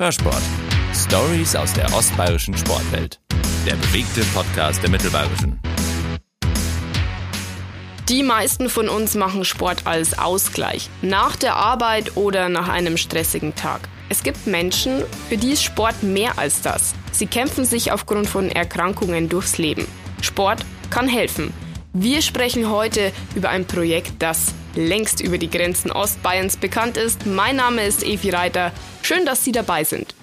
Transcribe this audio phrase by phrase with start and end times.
[0.00, 0.40] Hörsport.
[0.94, 3.20] Stories aus der ostbayerischen Sportwelt.
[3.66, 5.60] Der bewegte Podcast der Mittelbayerischen.
[8.08, 13.54] Die meisten von uns machen Sport als Ausgleich, nach der Arbeit oder nach einem stressigen
[13.54, 13.90] Tag.
[14.08, 16.94] Es gibt Menschen, für die ist Sport mehr als das.
[17.12, 19.86] Sie kämpfen sich aufgrund von Erkrankungen durchs Leben.
[20.22, 21.52] Sport kann helfen.
[21.92, 27.26] Wir sprechen heute über ein Projekt, das längst über die Grenzen Ostbayerns bekannt ist.
[27.26, 28.72] Mein Name ist Evi Reiter.
[29.02, 30.14] Schön, dass Sie dabei sind.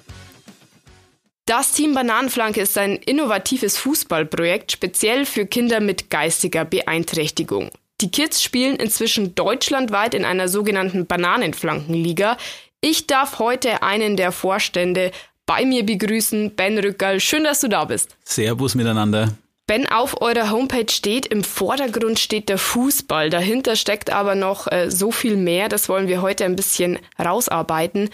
[1.45, 7.71] Das Team Bananenflanke ist ein innovatives Fußballprojekt speziell für Kinder mit geistiger Beeinträchtigung.
[8.01, 12.37] Die Kids spielen inzwischen deutschlandweit in einer sogenannten Bananenflankenliga.
[12.81, 15.11] Ich darf heute einen der Vorstände
[15.45, 17.19] bei mir begrüßen, Ben Rückerl.
[17.19, 18.15] Schön, dass du da bist.
[18.23, 19.33] Servus miteinander.
[19.67, 23.29] Ben, auf eurer Homepage steht, im Vordergrund steht der Fußball.
[23.29, 25.67] Dahinter steckt aber noch äh, so viel mehr.
[25.67, 28.09] Das wollen wir heute ein bisschen rausarbeiten.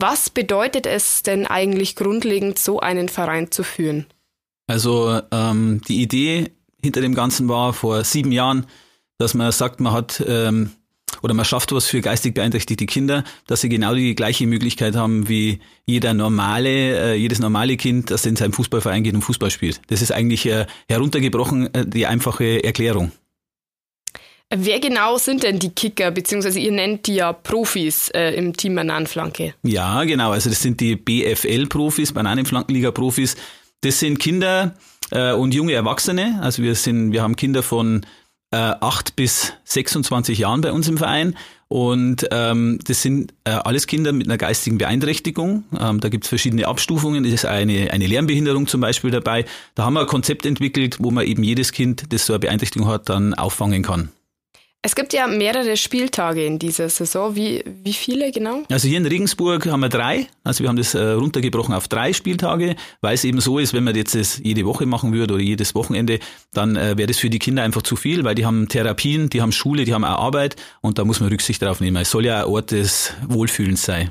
[0.00, 4.06] Was bedeutet es denn eigentlich grundlegend, so einen Verein zu führen?
[4.66, 6.50] Also ähm, die Idee
[6.82, 8.66] hinter dem Ganzen war vor sieben Jahren,
[9.18, 10.72] dass man sagt, man hat ähm,
[11.22, 15.28] oder man schafft was für geistig beeinträchtigte Kinder, dass sie genau die gleiche Möglichkeit haben
[15.28, 19.80] wie jeder normale, äh, jedes normale Kind, das in seinem Fußballverein geht und Fußball spielt.
[19.88, 23.12] Das ist eigentlich äh, heruntergebrochen äh, die einfache Erklärung.
[24.50, 28.76] Wer genau sind denn die Kicker, beziehungsweise ihr nennt die ja Profis äh, im Team
[28.76, 29.54] Bananenflanke?
[29.62, 30.30] Ja, genau.
[30.30, 33.36] Also das sind die BFL-Profis, Bananenflankenliga-Profis.
[33.82, 34.74] Das sind Kinder
[35.10, 36.38] äh, und junge Erwachsene.
[36.40, 38.06] Also wir sind, wir haben Kinder von
[38.50, 41.36] äh, 8 bis 26 Jahren bei uns im Verein.
[41.68, 45.64] Und ähm, das sind äh, alles Kinder mit einer geistigen Beeinträchtigung.
[45.78, 47.26] Ähm, da gibt es verschiedene Abstufungen.
[47.26, 49.44] Es ist eine, eine Lernbehinderung zum Beispiel dabei.
[49.74, 52.88] Da haben wir ein Konzept entwickelt, wo man eben jedes Kind, das so eine Beeinträchtigung
[52.88, 54.08] hat, dann auffangen kann.
[54.88, 57.36] Es gibt ja mehrere Spieltage in dieser Saison.
[57.36, 58.62] Wie, wie viele genau?
[58.70, 60.28] Also hier in Regensburg haben wir drei.
[60.44, 63.84] Also wir haben das äh, runtergebrochen auf drei Spieltage, weil es eben so ist, wenn
[63.84, 66.20] man jetzt das jede Woche machen würde oder jedes Wochenende,
[66.54, 69.42] dann äh, wäre das für die Kinder einfach zu viel, weil die haben Therapien, die
[69.42, 72.00] haben Schule, die haben auch Arbeit und da muss man Rücksicht drauf nehmen.
[72.00, 74.10] Es soll ja ein Ort des Wohlfühlens sein.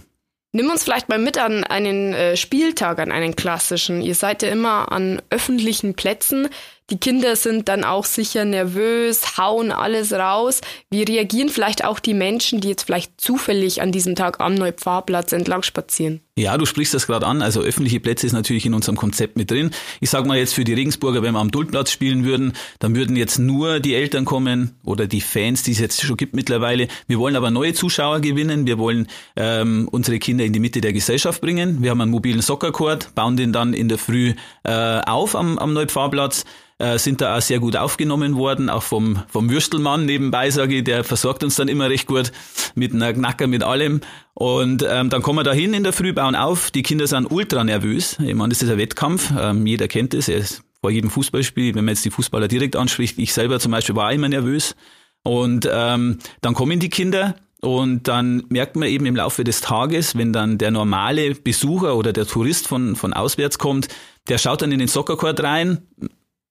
[0.51, 4.01] Nimm uns vielleicht mal mit an einen äh, Spieltag, an einen klassischen.
[4.01, 6.49] Ihr seid ja immer an öffentlichen Plätzen.
[6.89, 10.61] Die Kinder sind dann auch sicher nervös, hauen alles raus.
[10.89, 15.33] Wie reagieren vielleicht auch die Menschen, die jetzt vielleicht zufällig an diesem Tag am Neupfarrplatz
[15.33, 16.21] entlang spazieren?
[16.37, 17.41] Ja, du sprichst das gerade an.
[17.41, 19.71] Also öffentliche Plätze ist natürlich in unserem Konzept mit drin.
[19.99, 23.17] Ich sag mal jetzt für die Regensburger, wenn wir am Duldplatz spielen würden, dann würden
[23.17, 26.87] jetzt nur die Eltern kommen oder die Fans, die es jetzt schon gibt mittlerweile.
[27.07, 28.65] Wir wollen aber neue Zuschauer gewinnen.
[28.65, 31.83] Wir wollen ähm, unsere Kinder in die Mitte der Gesellschaft bringen.
[31.83, 35.73] Wir haben einen mobilen Soccercourt, bauen den dann in der Früh äh, auf am, am
[35.73, 36.45] Neupfarrplatz
[36.79, 40.83] äh, sind da auch sehr gut aufgenommen worden, auch vom, vom Würstelmann nebenbei, sage ich,
[40.83, 42.31] der versorgt uns dann immer recht gut
[42.75, 44.01] mit einer Knacker, mit allem.
[44.33, 47.25] Und ähm, dann kommen wir da hin in der Früh, bauen auf, die Kinder sind
[47.31, 48.17] ultra nervös.
[48.19, 51.73] Ich meine, das ist ein Wettkampf, ähm, jeder kennt es, er ist vor jedem Fußballspiel,
[51.73, 54.75] wenn man jetzt die Fußballer direkt anspricht, ich selber zum Beispiel war immer nervös.
[55.23, 60.15] Und ähm, dann kommen die Kinder, und dann merkt man eben im Laufe des Tages,
[60.15, 63.87] wenn dann der normale Besucher oder der Tourist von, von auswärts kommt,
[64.29, 65.79] der schaut dann in den Soccercourt rein,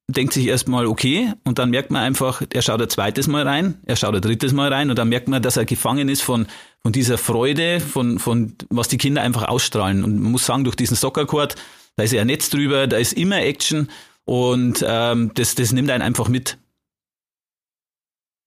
[0.09, 3.81] denkt sich erstmal okay und dann merkt man einfach, er schaut ein zweites Mal rein,
[3.87, 6.47] er schaut ein drittes Mal rein und dann merkt man, dass er gefangen ist von,
[6.83, 10.05] von dieser Freude, von, von was die Kinder einfach ausstrahlen.
[10.05, 11.57] Und man muss sagen, durch diesen Soccercourt,
[11.97, 13.91] da ist ja ein Netz drüber, da ist immer Action
[14.25, 16.57] und ähm, das, das nimmt einen einfach mit.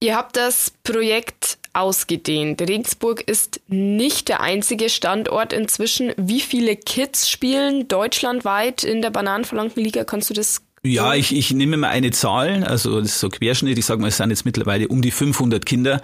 [0.01, 2.61] Ihr habt das Projekt ausgedehnt.
[2.61, 6.13] Regensburg ist nicht der einzige Standort inzwischen.
[6.15, 10.05] Wie viele Kids spielen deutschlandweit in der Bananenflankenliga?
[10.05, 13.77] Kannst du das ja, ich, ich nehme mal eine Zahl, also das ist so Querschnitt,
[13.77, 16.01] ich sage mal, es sind jetzt mittlerweile um die 500 Kinder,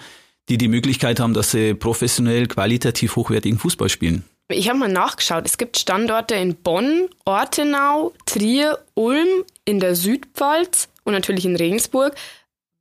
[0.50, 4.24] die die Möglichkeit haben, dass sie professionell, qualitativ hochwertigen Fußball spielen.
[4.48, 5.46] Ich habe mal nachgeschaut.
[5.46, 12.14] Es gibt Standorte in Bonn, Ortenau, Trier, Ulm, in der Südpfalz und natürlich in Regensburg.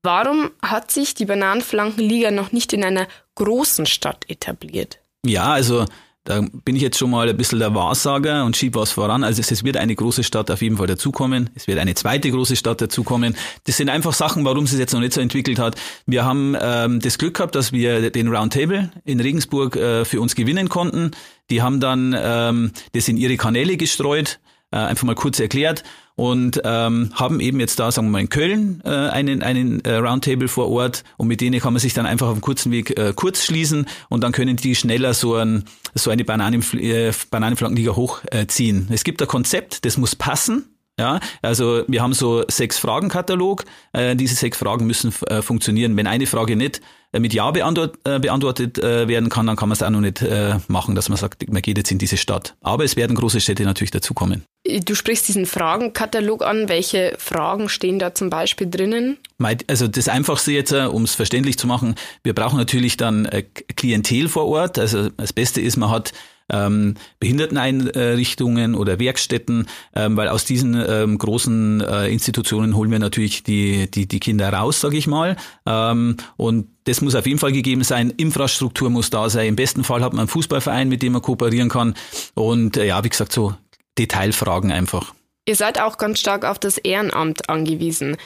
[0.03, 4.99] Warum hat sich die Bananenflankenliga noch nicht in einer großen Stadt etabliert?
[5.25, 5.87] Ja, also
[6.24, 9.22] da bin ich jetzt schon mal ein bisschen der Wahrsager und schiebe was voran.
[9.22, 11.50] Also es, wird eine große Stadt auf jeden Fall dazukommen.
[11.54, 13.36] Es wird eine zweite große Stadt dazukommen.
[13.65, 15.76] Das sind einfach Sachen, warum es sich jetzt noch nicht so entwickelt hat.
[16.06, 20.34] Wir haben ähm, das Glück gehabt, dass wir den Roundtable in Regensburg äh, für uns
[20.34, 21.10] gewinnen konnten.
[21.50, 25.84] Die haben dann ähm, das in ihre Kanäle gestreut, äh, einfach mal kurz erklärt
[26.16, 29.97] und ähm, haben eben jetzt da, sagen wir mal, in Köln äh, einen, einen äh,
[29.97, 31.03] Roundtable vor Ort.
[31.16, 33.87] Und mit denen kann man sich dann einfach auf einem kurzen Weg äh, kurz schließen.
[34.09, 35.65] Und dann können die schneller so, ein,
[35.95, 38.89] so eine Bananen, äh, Bananenflankenliga hochziehen.
[38.91, 43.64] Äh, es gibt ein Konzept, das muss passen Ja, also wir haben so sechs Fragenkatalog.
[43.92, 45.96] Äh, diese sechs Fragen müssen äh, funktionieren.
[45.96, 46.80] Wenn eine Frage nicht
[47.12, 50.00] äh, mit Ja beantwort, äh, beantwortet äh, werden kann, dann kann man es auch noch
[50.00, 52.54] nicht äh, machen, dass man sagt, man geht jetzt in diese Stadt.
[52.60, 54.44] Aber es werden große Städte natürlich dazukommen.
[54.84, 56.68] Du sprichst diesen Fragenkatalog an.
[56.68, 59.18] Welche Fragen stehen da zum Beispiel drinnen?
[59.66, 63.42] Also das Einfachste jetzt, äh, um es verständlich zu machen, wir brauchen natürlich dann äh,
[63.42, 64.78] Klientel vor Ort.
[64.78, 66.12] Also das Beste ist, man hat
[66.50, 73.42] ähm, Behinderteneinrichtungen oder Werkstätten, ähm, weil aus diesen ähm, großen äh, Institutionen holen wir natürlich
[73.42, 75.36] die, die, die Kinder raus, sage ich mal.
[75.66, 78.10] Ähm, und das muss auf jeden Fall gegeben sein.
[78.10, 79.48] Infrastruktur muss da sein.
[79.48, 81.94] Im besten Fall hat man einen Fußballverein, mit dem man kooperieren kann.
[82.34, 83.54] Und äh, ja, wie gesagt, so
[83.98, 85.14] Detailfragen einfach.
[85.46, 88.16] Ihr seid auch ganz stark auf das Ehrenamt angewiesen.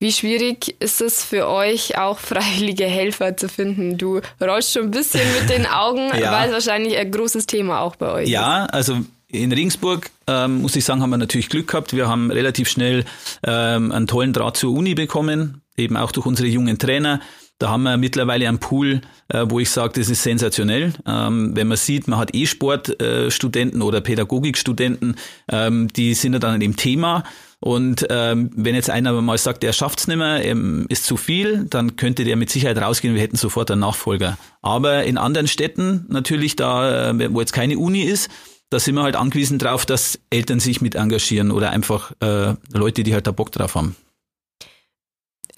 [0.00, 3.96] Wie schwierig ist es für euch, auch freiwillige Helfer zu finden?
[3.96, 6.32] Du rollst schon ein bisschen mit den Augen, ja.
[6.32, 8.70] weil es wahrscheinlich ein großes Thema auch bei euch ja, ist.
[8.70, 8.98] Ja, also
[9.28, 11.92] in Regensburg, ähm, muss ich sagen, haben wir natürlich Glück gehabt.
[11.94, 13.04] Wir haben relativ schnell
[13.46, 17.20] ähm, einen tollen Draht zur Uni bekommen, eben auch durch unsere jungen Trainer.
[17.58, 20.92] Da haben wir mittlerweile einen Pool, äh, wo ich sage, das ist sensationell.
[21.06, 25.16] Ähm, wenn man sieht, man hat E-Sport-Studenten oder Pädagogikstudenten,
[25.50, 27.22] ähm, die sind ja dann im Thema.
[27.64, 31.64] Und ähm, wenn jetzt einer mal sagt, der schafft's nicht mehr, ähm, ist zu viel,
[31.64, 33.14] dann könnte der mit Sicherheit rausgehen.
[33.14, 34.36] Wir hätten sofort einen Nachfolger.
[34.60, 38.28] Aber in anderen Städten natürlich, da äh, wo jetzt keine Uni ist,
[38.68, 43.02] da sind wir halt angewiesen drauf, dass Eltern sich mit engagieren oder einfach äh, Leute,
[43.02, 43.96] die halt da Bock drauf haben.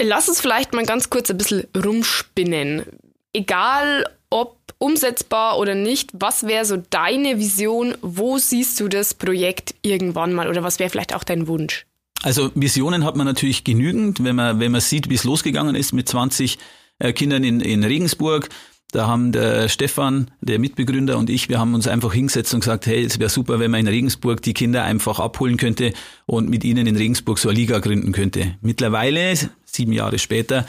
[0.00, 2.84] Lass uns vielleicht mal ganz kurz ein bisschen rumspinnen.
[3.32, 7.96] Egal ob umsetzbar oder nicht, was wäre so deine Vision?
[8.00, 11.84] Wo siehst du das Projekt irgendwann mal oder was wäre vielleicht auch dein Wunsch?
[12.26, 15.92] Also Visionen hat man natürlich genügend, wenn man, wenn man sieht, wie es losgegangen ist
[15.92, 16.58] mit 20
[16.98, 18.48] äh, Kindern in, in Regensburg.
[18.90, 22.88] Da haben der Stefan, der Mitbegründer und ich, wir haben uns einfach hingesetzt und gesagt,
[22.88, 25.92] hey, es wäre super, wenn man in Regensburg die Kinder einfach abholen könnte
[26.24, 28.56] und mit ihnen in Regensburg so eine Liga gründen könnte.
[28.60, 29.34] Mittlerweile,
[29.64, 30.66] sieben Jahre später,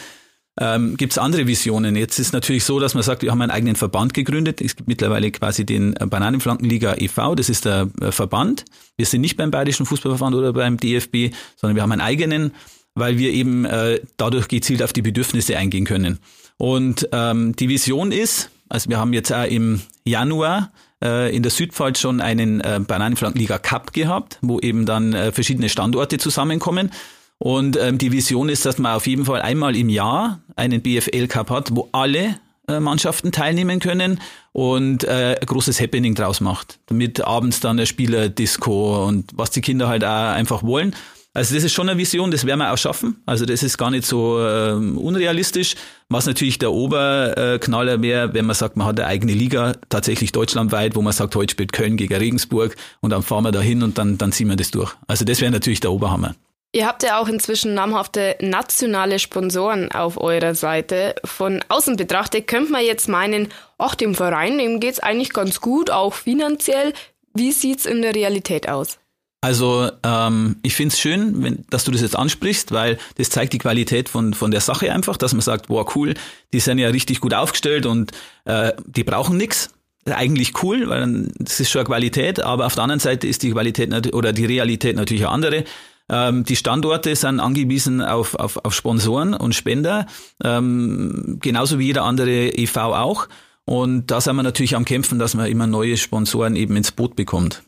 [0.60, 1.96] ähm, gibt es andere Visionen.
[1.96, 4.62] Jetzt ist natürlich so, dass man sagt, wir haben einen eigenen Verband gegründet.
[4.62, 8.66] Es gibt mittlerweile quasi den Bananenflankenliga e.V., das ist der äh, Verband.
[8.96, 12.52] Wir sind nicht beim Bayerischen Fußballverband oder beim DFB, sondern wir haben einen eigenen,
[12.96, 16.20] weil wir eben äh, dadurch gezielt auf die Bedürfnisse eingehen können.
[16.58, 20.72] Und ähm, die Vision ist, also wir haben jetzt auch im Januar
[21.04, 25.70] äh, in der Südpfalz schon einen äh, Bananenflankenliga Cup gehabt, wo eben dann äh, verschiedene
[25.70, 26.92] Standorte zusammenkommen.
[27.40, 31.28] Und ähm, die Vision ist, dass man auf jeden Fall einmal im Jahr einen BFL
[31.28, 34.20] Cup hat, wo alle äh, Mannschaften teilnehmen können
[34.54, 36.80] und äh, ein großes Happening draus macht.
[36.88, 40.96] Damit abends dann eine Spielerdisco und was die Kinder halt auch einfach wollen.
[41.34, 43.22] Also das ist schon eine Vision, das werden wir auch schaffen.
[43.28, 45.76] Also das ist gar nicht so ähm, unrealistisch.
[46.10, 50.96] Was natürlich der Oberknaller wäre, wenn man sagt, man hat eine eigene Liga, tatsächlich deutschlandweit,
[50.96, 54.00] wo man sagt, heute spielt Köln gegen Regensburg und dann fahren wir da hin und
[54.00, 54.96] dann, dann ziehen wir das durch.
[55.06, 56.34] Also das wäre natürlich der Oberhammer.
[56.74, 61.16] Ihr habt ja auch inzwischen namhafte nationale Sponsoren auf eurer Seite.
[61.24, 65.90] Von außen betrachtet könnte man jetzt meinen, ach, dem Verein, dem geht's eigentlich ganz gut,
[65.90, 66.94] auch finanziell.
[67.34, 69.00] Wie sieht's in der Realität aus?
[69.42, 73.54] Also ähm, ich finde es schön, wenn, dass du das jetzt ansprichst, weil das zeigt
[73.54, 76.16] die Qualität von, von der Sache einfach, dass man sagt, wow, cool,
[76.54, 78.12] die sind ja richtig gut aufgestellt und
[78.46, 79.70] äh, die brauchen nichts.
[80.06, 83.52] Eigentlich cool, weil das ist schon eine Qualität, aber auf der anderen Seite ist die
[83.52, 85.64] Qualität oder die Realität natürlich eine andere.
[86.10, 90.06] Ähm, die Standorte sind angewiesen auf, auf, auf Sponsoren und Spender,
[90.44, 93.28] ähm, genauso wie jeder andere EV auch.
[93.66, 97.16] Und da sind wir natürlich am Kämpfen, dass man immer neue Sponsoren eben ins Boot
[97.16, 97.64] bekommt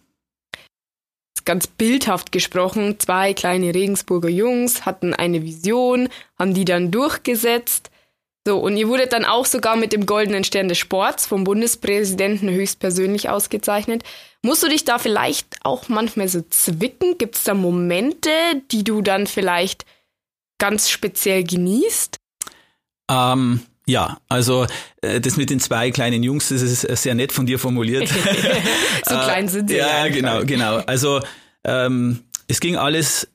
[1.49, 7.89] ganz bildhaft gesprochen, zwei kleine Regensburger Jungs hatten eine Vision, haben die dann durchgesetzt.
[8.45, 12.51] So, und ihr wurdet dann auch sogar mit dem Goldenen Stern des Sports vom Bundespräsidenten
[12.51, 14.03] höchstpersönlich ausgezeichnet.
[14.41, 17.17] Musst du dich da vielleicht auch manchmal so zwicken?
[17.17, 18.29] Gibt es da Momente,
[18.71, 19.85] die du dann vielleicht
[20.59, 22.17] ganz speziell genießt?
[23.11, 24.67] Ähm, ja, also
[25.01, 28.07] äh, das mit den zwei kleinen Jungs, das ist sehr nett von dir formuliert.
[29.05, 29.77] so klein sind sie.
[29.77, 30.77] ja, ja genau, genau.
[30.85, 31.21] Also
[31.65, 33.27] ähm, es ging alles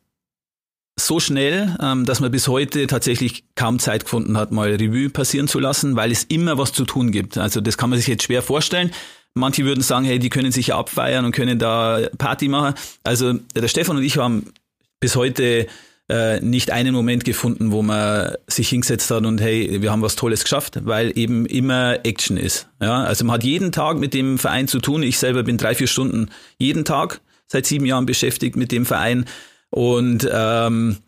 [0.96, 5.48] so schnell, ähm, dass man bis heute tatsächlich kaum Zeit gefunden hat, mal Revue passieren
[5.48, 7.36] zu lassen, weil es immer was zu tun gibt.
[7.36, 8.92] Also das kann man sich jetzt schwer vorstellen.
[9.34, 12.74] Manche würden sagen, hey, die können sich ja abfeiern und können da Party machen.
[13.02, 14.52] Also der Stefan und ich haben
[15.00, 15.66] bis heute
[16.08, 20.16] äh, nicht einen Moment gefunden, wo man sich hingesetzt hat und hey, wir haben was
[20.16, 22.68] Tolles geschafft, weil eben immer Action ist.
[22.80, 25.02] Ja, also man hat jeden Tag mit dem Verein zu tun.
[25.02, 29.24] Ich selber bin drei, vier Stunden jeden Tag seit sieben Jahren beschäftigt mit dem Verein
[29.70, 30.98] und ähm,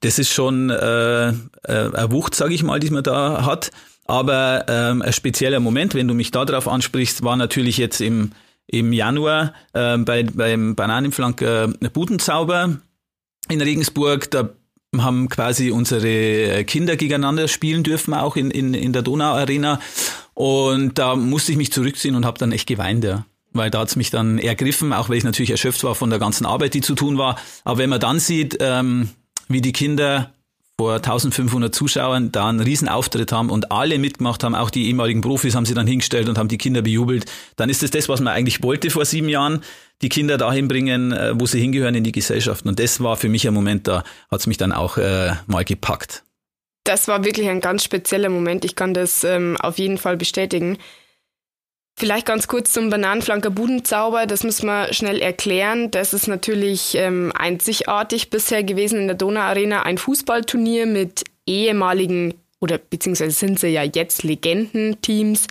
[0.00, 3.70] das ist schon äh, äh, eine Wucht, sage ich mal, die man da hat.
[4.06, 8.32] Aber ähm, ein spezieller Moment, wenn du mich darauf ansprichst, war natürlich jetzt im,
[8.66, 12.78] im Januar äh, bei, beim Bananenflank äh, Budenzauber
[13.48, 14.50] in Regensburg, da
[14.96, 19.80] haben quasi unsere Kinder gegeneinander spielen dürfen, auch in, in, in der Donau-Arena.
[20.34, 23.24] Und da musste ich mich zurückziehen und habe dann echt geweint, ja.
[23.52, 26.44] Weil da hat's mich dann ergriffen, auch weil ich natürlich erschöpft war von der ganzen
[26.44, 27.38] Arbeit, die zu tun war.
[27.64, 29.08] Aber wenn man dann sieht, ähm,
[29.48, 30.34] wie die Kinder
[30.78, 35.54] vor 1500 Zuschauern da einen Riesenauftritt haben und alle mitgemacht haben, auch die ehemaligen Profis
[35.54, 37.24] haben sie dann hingestellt und haben die Kinder bejubelt,
[37.56, 39.62] dann ist es das, was man eigentlich wollte vor sieben Jahren,
[40.02, 42.66] die Kinder dahin bringen, äh, wo sie hingehören in die Gesellschaft.
[42.66, 46.22] Und das war für mich ein Moment, da hat's mich dann auch äh, mal gepackt.
[46.84, 48.64] Das war wirklich ein ganz spezieller Moment.
[48.64, 50.76] Ich kann das ähm, auf jeden Fall bestätigen.
[51.98, 55.90] Vielleicht ganz kurz zum Bananenflanker Budenzauber, das müssen wir schnell erklären.
[55.90, 62.76] Das ist natürlich ähm, einzigartig bisher gewesen in der Donauarena, ein Fußballturnier mit ehemaligen oder
[62.76, 65.46] beziehungsweise sind sie ja jetzt Legendenteams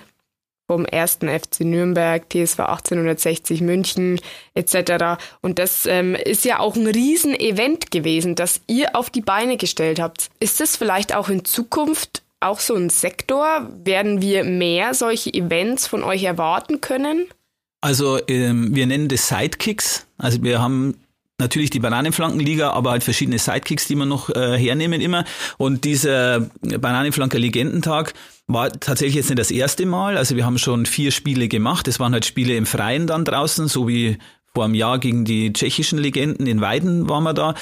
[0.67, 1.19] vom 1.
[1.21, 4.21] FC Nürnberg, TSV 1860 München
[4.53, 5.19] etc.
[5.41, 9.99] Und das ähm, ist ja auch ein Riesenevent gewesen, das ihr auf die Beine gestellt
[9.99, 10.29] habt.
[10.39, 13.69] Ist das vielleicht auch in Zukunft auch so ein Sektor?
[13.83, 17.27] Werden wir mehr solche Events von euch erwarten können?
[17.81, 20.07] Also ähm, wir nennen das Sidekicks.
[20.17, 20.95] Also wir haben
[21.37, 25.25] natürlich die Bananenflankenliga, aber halt verschiedene Sidekicks, die wir noch äh, hernehmen immer.
[25.57, 28.13] Und dieser Bananenflanker Legendentag
[28.47, 30.17] war tatsächlich jetzt nicht das erste Mal.
[30.17, 31.87] Also wir haben schon vier Spiele gemacht.
[31.87, 34.17] Das waren halt Spiele im Freien dann draußen, so wie
[34.53, 37.55] vor einem Jahr gegen die tschechischen Legenden in Weiden waren wir da.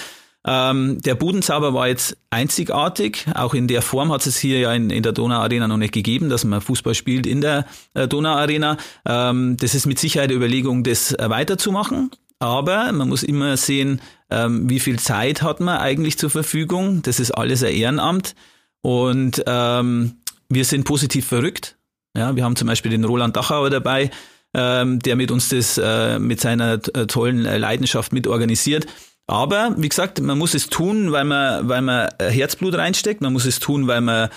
[0.46, 3.26] Ähm, der Budenzauber war jetzt einzigartig.
[3.34, 6.30] Auch in der Form hat es hier ja in, in der Donauarena noch nicht gegeben,
[6.30, 8.78] dass man Fußball spielt in der äh, Donauarena.
[9.06, 12.12] Ähm, das ist mit Sicherheit eine Überlegung, das äh, weiterzumachen.
[12.40, 17.02] Aber man muss immer sehen, ähm, wie viel Zeit hat man eigentlich zur Verfügung.
[17.02, 18.36] Das ist alles ein Ehrenamt.
[18.82, 20.18] Und ähm,
[20.50, 21.78] wir sind positiv verrückt.
[22.18, 24.12] Ja, wir haben zum Beispiel den Roland Dachauer dabei,
[24.54, 28.88] ähm, der mit uns das äh, mit seiner äh, tollen äh, Leidenschaft mit organisiert.
[29.28, 33.46] Aber wie gesagt, man muss es tun, weil man, weil man Herzblut reinsteckt, man muss
[33.46, 34.30] es tun, weil man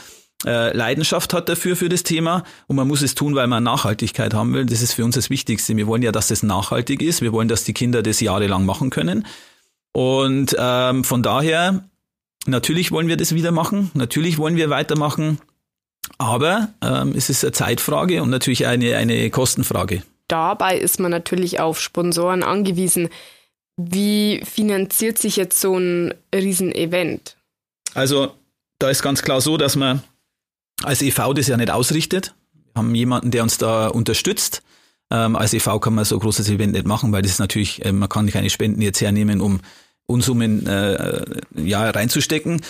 [0.45, 4.35] äh, Leidenschaft hat dafür für das Thema und man muss es tun, weil man Nachhaltigkeit
[4.35, 4.67] haben will.
[4.67, 5.77] Das ist für uns das Wichtigste.
[5.77, 7.21] Wir wollen ja, dass das nachhaltig ist.
[7.23, 9.27] Wir wollen, dass die Kinder das jahrelang machen können.
[9.93, 11.85] Und ähm, von daher,
[12.47, 15.39] natürlich wollen wir das wieder machen, natürlich wollen wir weitermachen,
[16.19, 20.03] aber ähm, es ist eine Zeitfrage und natürlich eine, eine Kostenfrage.
[20.29, 23.09] Dabei ist man natürlich auf Sponsoren angewiesen.
[23.77, 27.37] Wie finanziert sich jetzt so ein Riesenevent?
[27.95, 28.33] Also
[28.79, 30.03] da ist ganz klar so, dass man
[30.83, 32.35] als EV das ja nicht ausrichtet.
[32.73, 34.63] Wir haben jemanden, der uns da unterstützt.
[35.11, 37.85] Ähm, als EV kann man so ein großes Event nicht machen, weil das ist natürlich,
[37.85, 39.61] äh, man kann keine Spenden jetzt hernehmen, um
[40.07, 42.63] Unsummen äh, ja, reinzustecken.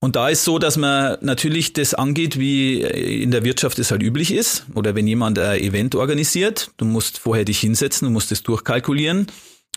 [0.00, 4.02] Und da ist so, dass man natürlich das angeht, wie in der Wirtschaft es halt
[4.02, 4.64] üblich ist.
[4.74, 9.26] Oder wenn jemand ein Event organisiert, du musst vorher dich hinsetzen, du musst es durchkalkulieren.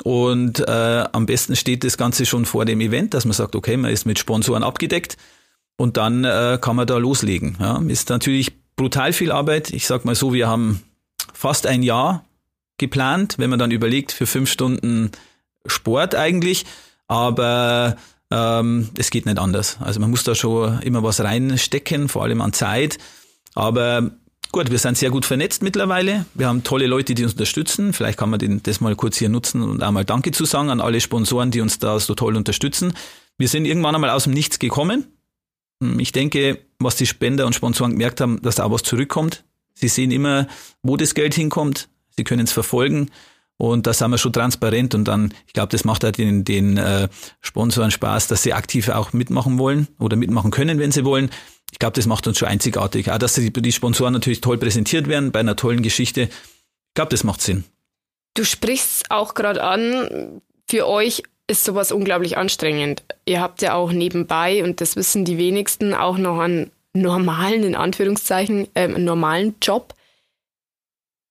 [0.04, 3.78] Und äh, am besten steht das Ganze schon vor dem Event, dass man sagt, okay,
[3.78, 5.18] man ist mit Sponsoren abgedeckt
[5.78, 7.58] und dann äh, kann man da loslegen.
[7.60, 9.72] Ja, ist natürlich brutal viel Arbeit.
[9.72, 10.82] Ich sag mal so, wir haben
[11.34, 12.26] fast ein Jahr
[12.78, 15.12] geplant, wenn man dann überlegt, für fünf Stunden
[15.66, 16.66] Sport eigentlich.
[17.08, 17.98] Aber
[18.32, 19.78] ähm, es geht nicht anders.
[19.82, 22.98] Also man muss da schon immer was reinstecken, vor allem an Zeit.
[23.54, 24.12] Aber
[24.52, 26.26] Gut, wir sind sehr gut vernetzt mittlerweile.
[26.34, 27.94] Wir haben tolle Leute, die uns unterstützen.
[27.94, 30.82] Vielleicht kann man den, das mal kurz hier nutzen und einmal Danke zu sagen an
[30.82, 32.94] alle Sponsoren, die uns da so toll unterstützen.
[33.38, 35.06] Wir sind irgendwann einmal aus dem Nichts gekommen.
[36.00, 39.46] Ich denke, was die Spender und Sponsoren gemerkt haben, dass da auch was zurückkommt.
[39.74, 40.48] Sie sehen immer,
[40.84, 41.88] wo das Geld hinkommt.
[42.16, 43.10] Sie können es verfolgen.
[43.58, 46.78] Und da sind wir schon transparent und dann, ich glaube, das macht halt den, den
[46.78, 47.10] äh,
[47.42, 51.30] Sponsoren Spaß, dass sie aktiv auch mitmachen wollen oder mitmachen können, wenn sie wollen
[51.72, 53.12] ich glaube, das macht uns schon einzigartig.
[53.12, 56.24] Auch, dass die, die Sponsoren natürlich toll präsentiert werden bei einer tollen Geschichte.
[56.24, 57.64] Ich glaube, das macht Sinn.
[58.36, 63.04] Du sprichst auch gerade an, für euch ist sowas unglaublich anstrengend.
[63.26, 67.76] Ihr habt ja auch nebenbei, und das wissen die wenigsten, auch noch einen normalen, in
[67.76, 69.94] Anführungszeichen, äh, einen normalen Job.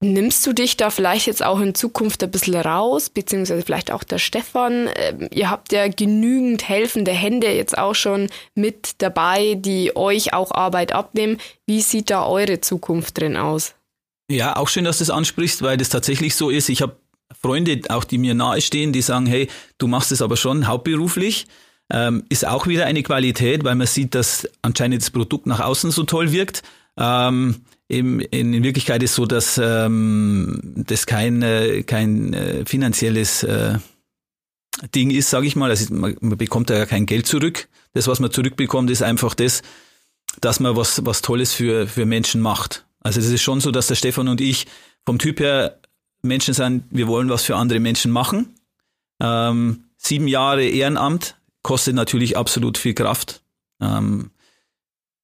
[0.02, 4.02] Nimmst du dich da vielleicht jetzt auch in Zukunft ein bisschen raus, beziehungsweise vielleicht auch
[4.02, 4.88] der Stefan?
[4.94, 10.52] Ähm, ihr habt ja genügend helfende Hände jetzt auch schon mit dabei, die euch auch
[10.52, 11.36] Arbeit abnehmen.
[11.66, 13.74] Wie sieht da eure Zukunft drin aus?
[14.30, 16.70] Ja, auch schön, dass du das ansprichst, weil das tatsächlich so ist.
[16.70, 16.96] Ich habe
[17.38, 21.46] Freunde, auch die mir nahestehen, die sagen, hey, du machst es aber schon hauptberuflich.
[21.92, 25.90] Ähm, ist auch wieder eine Qualität, weil man sieht, dass anscheinend das Produkt nach außen
[25.90, 26.62] so toll wirkt.
[26.96, 33.78] Ähm, in, in Wirklichkeit ist so, dass ähm, das kein, äh, kein äh, finanzielles äh,
[34.94, 35.70] Ding ist, sage ich mal.
[35.70, 37.68] Also man, man bekommt da ja kein Geld zurück.
[37.92, 39.62] Das, was man zurückbekommt, ist einfach das,
[40.40, 42.86] dass man was, was Tolles für, für Menschen macht.
[43.00, 44.68] Also es ist schon so, dass der Stefan und ich
[45.04, 45.80] vom Typ her
[46.22, 48.54] Menschen sind, wir wollen was für andere Menschen machen.
[49.20, 53.42] Ähm, sieben Jahre Ehrenamt kostet natürlich absolut viel Kraft.
[53.80, 54.30] Ähm,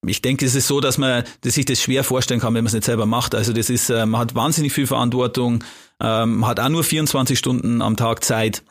[0.05, 2.69] ich denke, es ist so, dass man dass sich das schwer vorstellen kann, wenn man
[2.69, 3.35] es nicht selber macht.
[3.35, 5.65] Also das ist, äh, man hat wahnsinnig viel Verantwortung,
[6.01, 8.63] ähm, hat auch nur 24 Stunden am Tag Zeit.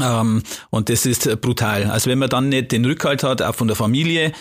[0.00, 1.84] Ähm, und das ist brutal.
[1.84, 4.32] Also wenn man dann nicht den Rückhalt hat, auch von der Familie,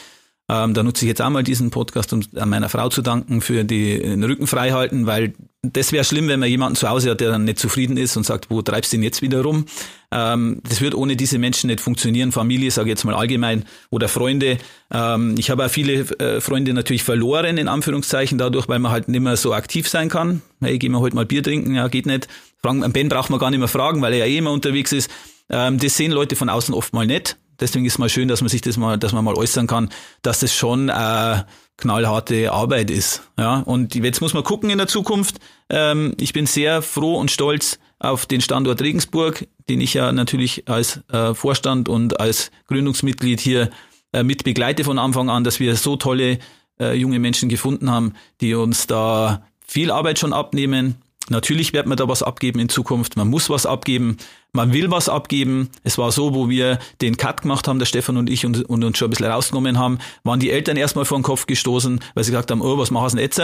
[0.49, 3.65] ähm, da nutze ich jetzt auch mal diesen Podcast, um meiner Frau zu danken für
[3.65, 7.19] die, den Rücken frei halten, weil das wäre schlimm, wenn man jemanden zu Hause hat,
[7.19, 9.65] der dann nicht zufrieden ist und sagt, wo treibst du denn jetzt wieder rum?
[10.11, 12.31] Ähm, das wird ohne diese Menschen nicht funktionieren.
[12.31, 14.57] Familie, sage ich jetzt mal allgemein, oder Freunde.
[14.91, 19.09] Ähm, ich habe auch viele äh, Freunde natürlich verloren, in Anführungszeichen, dadurch, weil man halt
[19.09, 20.41] nicht mehr so aktiv sein kann.
[20.61, 21.75] Hey, gehen wir heute mal Bier trinken?
[21.75, 22.29] Ja, geht nicht.
[22.61, 25.11] Fragen, Ben braucht man gar nicht mehr fragen, weil er ja eh immer unterwegs ist.
[25.49, 27.37] Ähm, das sehen Leute von außen oft mal nicht.
[27.59, 29.89] Deswegen ist es mal schön, dass man sich das mal, dass man mal äußern kann,
[30.21, 31.43] dass das schon äh,
[31.77, 33.23] knallharte Arbeit ist.
[33.37, 35.37] Ja, und jetzt muss man gucken in der Zukunft.
[35.69, 40.67] Ähm, ich bin sehr froh und stolz auf den Standort Regensburg, den ich ja natürlich
[40.67, 43.69] als äh, Vorstand und als Gründungsmitglied hier
[44.13, 46.39] äh, mit begleite von Anfang an, dass wir so tolle
[46.79, 50.95] äh, junge Menschen gefunden haben, die uns da viel Arbeit schon abnehmen,
[51.29, 53.17] Natürlich wird man da was abgeben in Zukunft.
[53.17, 54.17] Man muss was abgeben.
[54.53, 55.69] Man will was abgeben.
[55.83, 58.83] Es war so, wo wir den Cut gemacht haben, der Stefan und ich, und, und
[58.83, 62.23] uns schon ein bisschen rausgenommen haben, waren die Eltern erstmal vor den Kopf gestoßen, weil
[62.23, 63.41] sie gesagt haben, oh, was machen sie jetzt?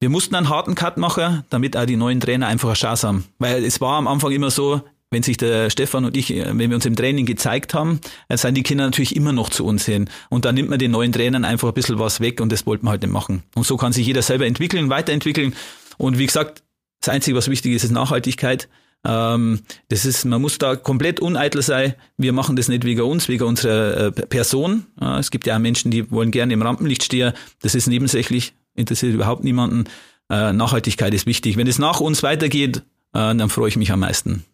[0.00, 3.24] Wir mussten einen harten Cut machen, damit auch die neuen Trainer einfach eine Chance haben.
[3.38, 6.74] Weil es war am Anfang immer so, wenn sich der Stefan und ich, wenn wir
[6.74, 10.08] uns im Training gezeigt haben, dann sind die Kinder natürlich immer noch zu uns hin.
[10.28, 12.86] Und dann nimmt man den neuen Trainern einfach ein bisschen was weg und das wollten
[12.86, 13.42] wir halt nicht machen.
[13.54, 15.54] Und so kann sich jeder selber entwickeln, weiterentwickeln.
[15.98, 16.62] Und wie gesagt,
[17.00, 18.68] das Einzige, was wichtig ist, ist Nachhaltigkeit.
[19.04, 21.94] Ähm, das ist, man muss da komplett uneitel sein.
[22.18, 24.86] Wir machen das nicht wegen uns, wegen unserer äh, Person.
[25.00, 27.32] Ja, es gibt ja auch Menschen, die wollen gerne im Rampenlicht stehen.
[27.62, 29.84] Das ist nebensächlich, interessiert überhaupt niemanden.
[30.28, 31.56] Äh, Nachhaltigkeit ist wichtig.
[31.56, 32.78] Wenn es nach uns weitergeht,
[33.14, 34.44] äh, dann freue ich mich am meisten.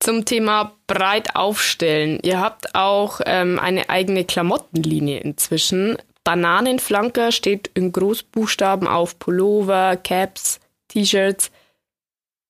[0.00, 2.20] Zum Thema breit aufstellen.
[2.22, 5.96] Ihr habt auch ähm, eine eigene Klamottenlinie inzwischen.
[6.22, 11.50] Bananenflanker steht in Großbuchstaben auf Pullover, Caps, T-Shirts.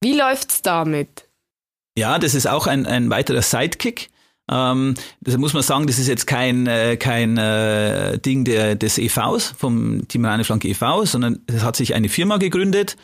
[0.00, 1.28] Wie läuft's damit?
[1.96, 4.10] Ja, das ist auch ein, ein weiterer Sidekick.
[4.50, 8.98] Ähm, das muss man sagen, das ist jetzt kein, äh, kein äh, Ding der, des
[8.98, 12.96] EVs, vom Team Reine Flanke e.V., sondern es hat sich eine Firma gegründet,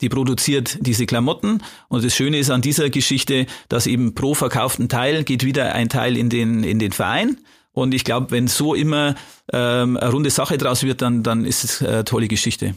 [0.00, 1.62] die produziert diese Klamotten.
[1.88, 5.88] Und das Schöne ist an dieser Geschichte, dass eben pro verkauften Teil geht wieder ein
[5.88, 7.38] Teil in den, in den Verein.
[7.72, 9.14] Und ich glaube, wenn so immer
[9.52, 12.74] ähm, eine runde Sache draus wird, dann, dann ist es eine tolle Geschichte.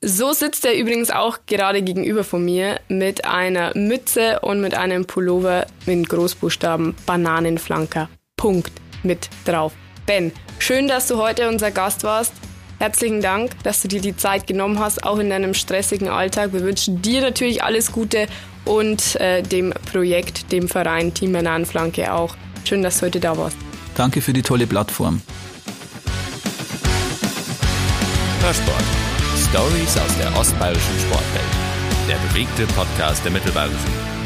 [0.00, 5.06] So sitzt er übrigens auch gerade gegenüber von mir mit einer Mütze und mit einem
[5.06, 8.08] Pullover mit Großbuchstaben Bananenflanker.
[8.36, 8.72] Punkt
[9.02, 9.72] mit drauf.
[10.06, 12.32] Ben, schön, dass du heute unser Gast warst.
[12.78, 16.52] Herzlichen Dank, dass du dir die Zeit genommen hast, auch in deinem stressigen Alltag.
[16.52, 18.28] Wir wünschen dir natürlich alles Gute
[18.64, 22.36] und äh, dem Projekt, dem Verein Team Bananenflanke auch.
[22.64, 23.56] Schön, dass du heute da warst.
[23.96, 25.20] Danke für die tolle Plattform.
[28.42, 29.07] Hörsport.
[29.50, 31.42] Stories aus der ostbayerischen Sportwelt.
[32.06, 34.17] Der bewegte Podcast der Mittelbayerischen.